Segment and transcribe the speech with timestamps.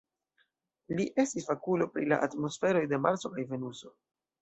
[1.01, 3.99] Li estis fakulo pri la atmosferoj de Marso kaj Venuso.